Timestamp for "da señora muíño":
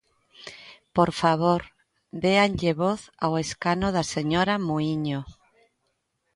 3.95-5.19